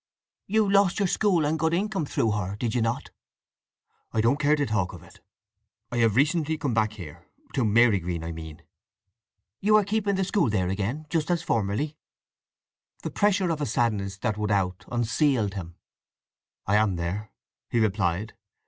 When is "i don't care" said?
4.11-4.55